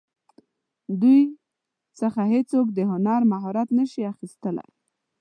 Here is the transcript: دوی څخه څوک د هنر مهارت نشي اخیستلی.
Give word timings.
دوی 1.01 1.21
څخه 1.99 2.21
څوک 2.51 2.67
د 2.73 2.79
هنر 2.91 3.21
مهارت 3.33 3.67
نشي 3.79 4.01
اخیستلی. 4.13 4.67